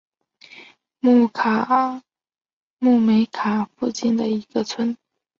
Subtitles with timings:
[1.01, 4.97] 穆梅卡附近的一个村。